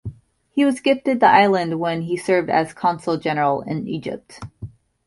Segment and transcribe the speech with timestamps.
[0.49, 4.41] He was gifted the island when he served as Consul-General in Egypt.